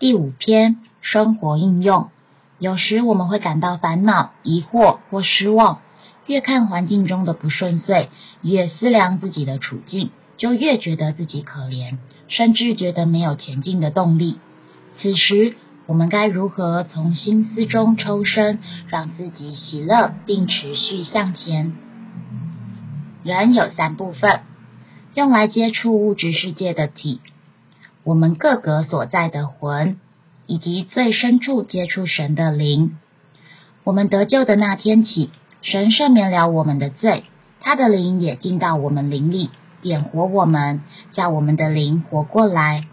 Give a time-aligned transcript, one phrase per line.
[0.00, 2.08] 第五篇生活应用。
[2.58, 5.82] 有时我们会感到烦恼、疑惑或失望，
[6.26, 8.08] 越看环境中的不顺遂，
[8.40, 10.08] 越思量自己的处境，
[10.38, 14.38] 就越觉得自己可怜，甚至觉得没有前进的动力。
[15.02, 15.54] 此时，
[15.84, 21.74] 我们该如何从心思中抽身，让自己喜乐并持续向前？
[23.22, 24.40] 人有三部分，
[25.12, 27.20] 用来接触物质世界的体。
[28.02, 29.98] 我们各个所在的魂，
[30.46, 32.96] 以及最深处接触神的灵。
[33.84, 35.30] 我们得救的那天起，
[35.62, 37.24] 神赦免了我们的罪，
[37.60, 39.50] 他的灵也进到我们灵里，
[39.82, 40.80] 点活我们，
[41.12, 42.86] 叫我们的灵活过来。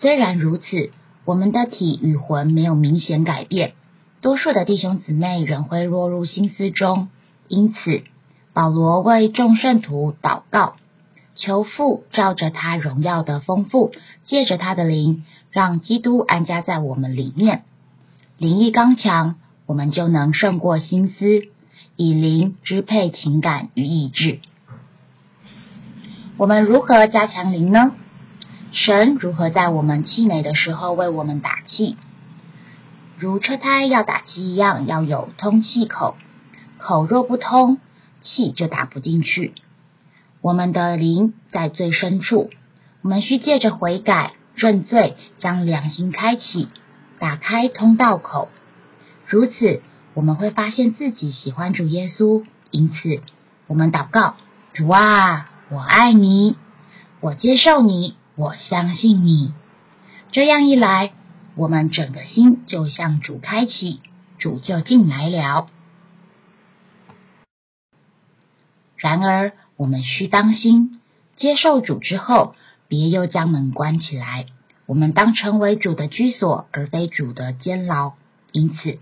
[0.00, 0.90] 虽然如此，
[1.24, 3.74] 我们的体与魂没有明显改变，
[4.20, 7.08] 多数的弟兄姊妹仍会落入心思中。
[7.48, 8.02] 因此，
[8.52, 10.76] 保罗为众圣徒祷告。
[11.36, 13.92] 求父照着他荣耀的丰富，
[14.24, 17.62] 借着他的灵，让基督安家在我们里面。
[18.38, 21.42] 灵意刚强，我们就能胜过心思，
[21.96, 24.40] 以灵支配情感与意志。
[26.36, 27.92] 我们如何加强灵呢？
[28.72, 31.96] 神如何在我们气馁的时候为我们打气？
[33.18, 36.16] 如车胎要打气一样，要有通气口。
[36.78, 37.78] 口若不通，
[38.20, 39.54] 气就打不进去。
[40.40, 42.50] 我们的灵在最深处，
[43.02, 46.68] 我们需借着悔改、认罪，将良心开启，
[47.18, 48.48] 打开通道口。
[49.26, 49.82] 如此，
[50.14, 52.44] 我们会发现自己喜欢主耶稣。
[52.70, 53.22] 因此，
[53.66, 54.36] 我们祷告：
[54.72, 56.56] 主啊，我爱你，
[57.20, 59.52] 我接受你，我相信你。
[60.32, 61.12] 这样一来，
[61.54, 64.00] 我们整个心就向主开启，
[64.38, 65.68] 主就进来了。
[69.06, 70.98] 然而，我们需当心，
[71.36, 72.56] 接受主之后，
[72.88, 74.46] 别又将门关起来。
[74.84, 78.14] 我们当成为主的居所，而非主的监牢。
[78.50, 78.98] 因此，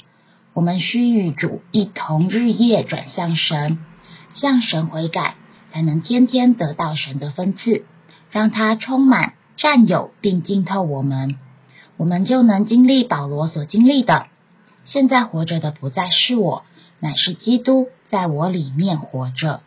[0.52, 3.78] 我们需与主一同日夜转向神，
[4.34, 5.36] 向神悔改，
[5.72, 7.86] 才能天天得到神的分赐，
[8.30, 11.38] 让他充满、占有并浸透我们。
[11.96, 14.26] 我们就能经历保罗所经历的。
[14.84, 16.62] 现在活着的不再是我，
[17.00, 19.62] 乃是基督在我里面活着。